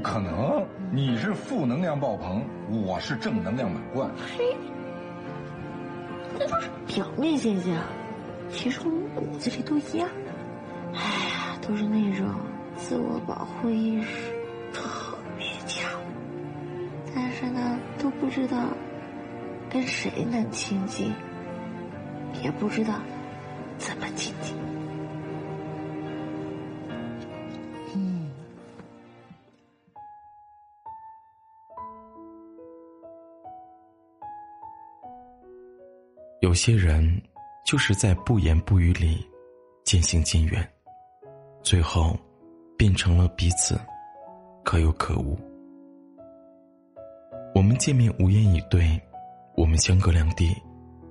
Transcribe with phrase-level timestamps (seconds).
[0.00, 4.10] 不可能，你是负能量爆棚，我是正能量满贯。
[4.16, 4.56] 嘿，
[6.38, 7.74] 这都是表面现象，
[8.50, 10.08] 其实我们骨子里都一样。
[10.94, 12.26] 哎呀，都是那种
[12.78, 14.32] 自我保护意识
[14.72, 16.00] 特别强，
[17.14, 18.56] 但是呢，都不知道
[19.68, 21.12] 跟谁能亲近，
[22.42, 22.94] 也不知道
[23.76, 24.56] 怎么亲近。
[36.50, 37.00] 有些人
[37.64, 39.24] 就是在不言不语里
[39.84, 40.68] 渐行渐远，
[41.62, 42.18] 最后
[42.76, 43.80] 变成了彼此
[44.64, 45.38] 可有可无。
[47.54, 49.00] 我们见面无言以对，
[49.54, 50.52] 我们相隔两地，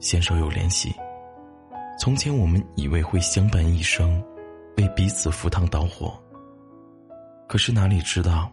[0.00, 0.92] 鲜少有联系。
[2.00, 4.20] 从前我们以为会相伴一生，
[4.76, 6.20] 为彼此赴汤蹈火。
[7.48, 8.50] 可是哪里知道，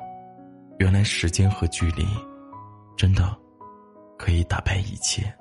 [0.77, 2.05] 原来时间和距离，
[2.95, 3.35] 真的
[4.19, 5.35] 可以打败一切。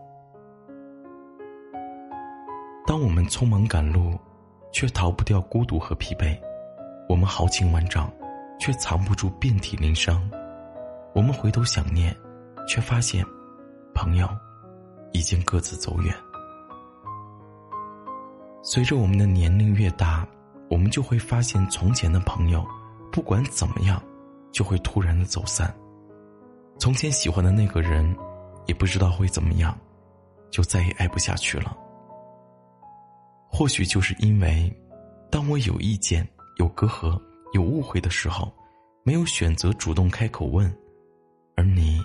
[2.86, 4.18] 当我们匆忙赶路，
[4.70, 6.38] 却逃不掉孤独和疲惫；
[7.08, 8.12] 我们豪情万丈，
[8.60, 10.20] 却藏不住遍体鳞伤；
[11.14, 12.14] 我们回头想念，
[12.68, 13.24] 却发现，
[13.94, 14.28] 朋友
[15.12, 16.14] 已经各自走远。
[18.62, 20.26] 随着我们的年龄越大，
[20.68, 22.62] 我们就会发现，从前的朋友，
[23.10, 24.02] 不管怎么样，
[24.52, 25.74] 就会突然的走散。
[26.78, 28.14] 从前喜欢的那个人，
[28.66, 29.74] 也不知道会怎么样，
[30.50, 31.74] 就再也爱不下去了。
[33.56, 34.68] 或许就是因为，
[35.30, 37.16] 当我有意见、有隔阂、
[37.52, 38.52] 有误会的时候，
[39.04, 40.66] 没有选择主动开口问，
[41.54, 42.02] 而你，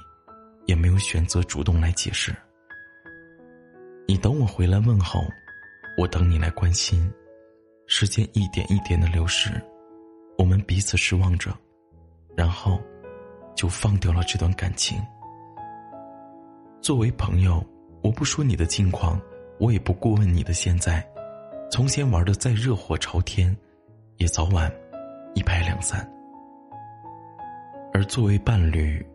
[0.67, 2.35] 也没有选择主动来解释。
[4.07, 5.21] 你等我回来问候，
[5.97, 7.11] 我等你来关心，
[7.87, 9.59] 时间一点一点的流逝，
[10.37, 11.51] 我们彼此失望着，
[12.37, 12.79] 然后，
[13.55, 15.01] 就放掉了这段感情。
[16.79, 17.65] 作为朋友，
[18.03, 19.19] 我不说你的近况，
[19.59, 21.03] 我也不过问你的现在。
[21.71, 23.55] 从前玩的再热火朝天，
[24.17, 24.71] 也早晚
[25.35, 26.09] 一拍两散。
[27.93, 29.05] 而作为伴侣，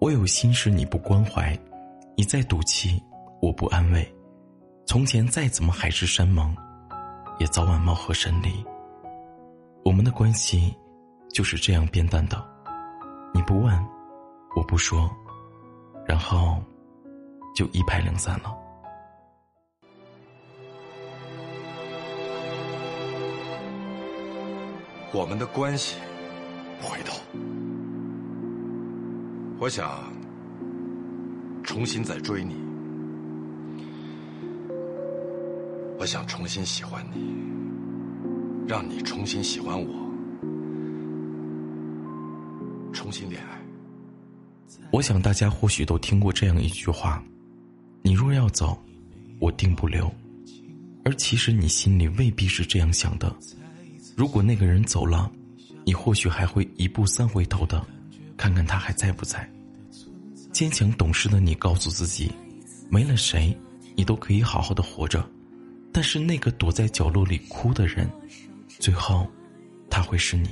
[0.00, 1.58] 我有心事你不关怀，
[2.16, 3.02] 你再赌气
[3.40, 4.14] 我不安慰。
[4.86, 6.54] 从前再怎么海誓山盟，
[7.38, 8.64] 也早晚貌合神离。
[9.82, 10.74] 我们的关系
[11.32, 12.42] 就是这样变淡的，
[13.32, 13.86] 你不问，
[14.54, 15.10] 我不说，
[16.06, 16.62] 然后
[17.54, 18.54] 就一拍两散了。
[25.14, 25.94] 我们的关系，
[26.82, 27.20] 回头，
[29.60, 30.12] 我想
[31.62, 32.56] 重新再追你，
[36.00, 37.32] 我想重新喜欢你，
[38.66, 39.86] 让你重新喜欢我，
[42.92, 43.62] 重新恋爱。
[44.90, 47.22] 我想大家或许都听过这样一句话
[48.02, 48.76] ：“你若要走，
[49.38, 50.12] 我定不留。”
[51.06, 53.32] 而其实你心里未必是这样想的。
[54.16, 55.30] 如果那个人走了，
[55.84, 57.84] 你或许还会一步三回头的，
[58.36, 59.50] 看看他还在不在。
[60.52, 62.32] 坚强懂事的你告诉自己，
[62.88, 63.56] 没了谁，
[63.96, 65.28] 你都可以好好的活着。
[65.92, 68.08] 但是那个躲在角落里哭的人，
[68.68, 69.28] 最后，
[69.90, 70.48] 他会是你。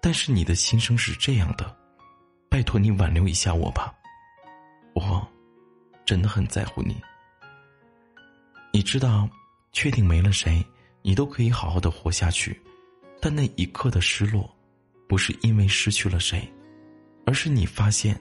[0.00, 1.76] 但是你的心声是这样的，
[2.48, 3.94] 拜托你挽留一下我吧，
[4.94, 5.24] 我，
[6.04, 7.00] 真的很在乎你。
[8.72, 9.28] 你知道。
[9.72, 10.64] 确定没了谁，
[11.02, 12.60] 你都可以好好的活下去，
[13.20, 14.50] 但那一刻的失落，
[15.08, 16.46] 不是因为失去了谁，
[17.24, 18.20] 而是你发现，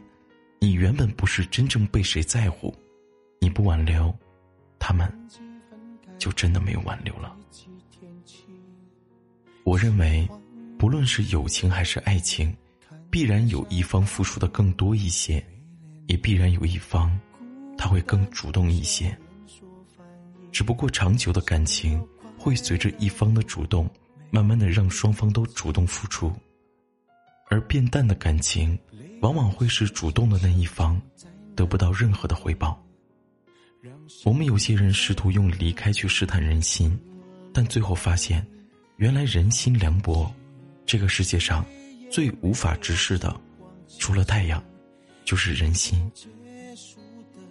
[0.59, 2.73] 你原本不是真正被谁在乎，
[3.39, 4.13] 你不挽留，
[4.77, 5.11] 他们，
[6.17, 7.35] 就真的没有挽留了。
[9.63, 10.27] 我认为，
[10.77, 12.55] 不论是友情还是爱情，
[13.09, 15.43] 必然有一方付出的更多一些，
[16.07, 17.19] 也必然有一方，
[17.77, 19.15] 他会更主动一些。
[20.51, 22.05] 只不过，长久的感情
[22.37, 23.89] 会随着一方的主动，
[24.31, 26.31] 慢慢的让双方都主动付出；
[27.49, 28.77] 而变淡的感情，
[29.21, 31.01] 往往会是主动的那一方
[31.55, 32.81] 得不到任何的回报。
[34.25, 36.99] 我们有些人试图用离开去试探人心，
[37.53, 38.45] 但最后发现，
[38.97, 40.29] 原来人心凉薄，
[40.85, 41.65] 这个世界上
[42.11, 43.39] 最无法直视的，
[43.99, 44.61] 除了太阳，
[45.23, 46.11] 就是人心。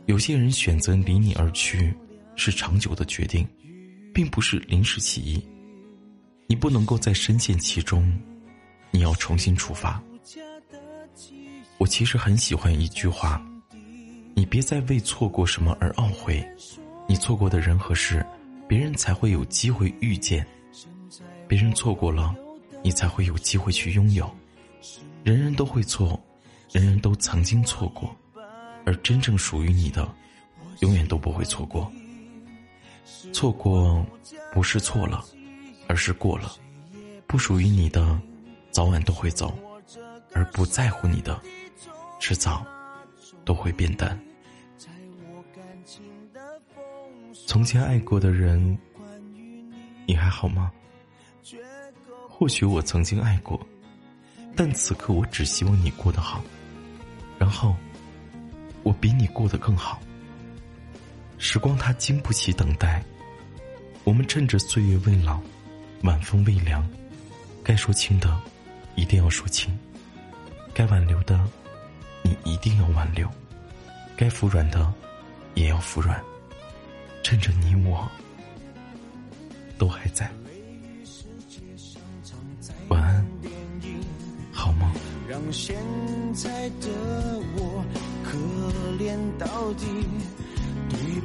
[0.06, 1.94] 有些人选择离你而去，
[2.38, 3.44] 是长久的决定，
[4.14, 5.44] 并不是临时起意。
[6.46, 8.17] 你不能够再深陷其中，
[8.93, 10.00] 你要重新出发。
[11.79, 13.44] 我其实很喜欢一句话：
[14.35, 16.49] 你别再为错过什么而懊悔，
[17.08, 18.25] 你错过的人和事，
[18.69, 20.40] 别人才会有机会遇见；
[21.49, 22.32] 别人错过了，
[22.85, 24.32] 你才会有机会去拥有。
[25.25, 26.19] 人人都会错，
[26.70, 28.17] 人人都曾经错过。
[28.87, 30.08] 而真正属于你的，
[30.81, 31.93] 永远都不会错过。
[33.32, 34.05] 错过
[34.52, 35.25] 不是错了，
[35.87, 36.52] 而是过了。
[37.26, 38.20] 不属于你的，
[38.70, 39.49] 早晚都会走；
[40.32, 41.40] 而不在乎你的，
[42.20, 42.64] 迟早
[43.44, 44.19] 都会变淡。
[47.46, 48.78] 从前爱过的人，
[50.06, 50.72] 你还好吗？
[52.28, 53.61] 或许我曾经爱过，
[54.56, 56.43] 但此刻我只希望你过得好，
[57.38, 57.75] 然后。
[58.84, 60.00] 我比你过得更好。
[61.38, 63.02] 时光它经不起等待，
[64.05, 65.40] 我们趁着岁月未老，
[66.02, 66.87] 晚风未凉，
[67.62, 68.38] 该说清的，
[68.96, 69.70] 一定要说清；
[70.75, 71.40] 该挽留的，
[72.23, 73.26] 你一定要挽留；
[74.17, 74.93] 该服软的，
[75.55, 76.20] 也要服软。
[77.23, 78.08] 趁着你我
[79.79, 80.31] 都还在，
[82.88, 83.26] 晚安，
[84.52, 84.90] 好梦。
[85.29, 85.76] 让现
[86.35, 86.88] 在的
[87.56, 87.85] 我。
[88.25, 88.37] 可
[89.02, 90.38] 怜到底，对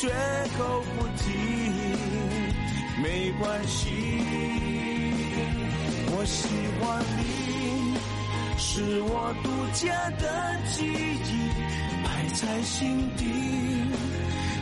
[0.00, 0.06] 绝
[0.56, 1.34] 口不提，
[3.02, 3.90] 没关系。
[6.12, 6.46] 我喜
[6.78, 7.98] 欢你，
[8.56, 11.50] 是我独家的记忆，
[12.04, 13.26] 摆在心底。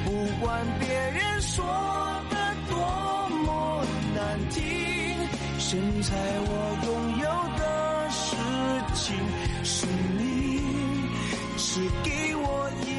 [0.07, 0.11] 不
[0.43, 1.63] 管别人说
[2.31, 2.35] 的
[2.71, 3.85] 多么
[4.15, 4.65] 难听，
[5.59, 6.17] 现在
[6.47, 6.51] 我
[6.87, 7.25] 拥有
[7.59, 8.25] 的事
[8.95, 9.15] 情
[9.63, 9.87] 是
[10.17, 10.63] 你，
[11.59, 12.97] 是给我一。